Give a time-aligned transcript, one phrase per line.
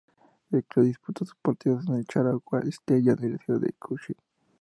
[0.49, 4.17] El club disputa sus partidos en el Sarawak Stadium de la ciudad de Kuching.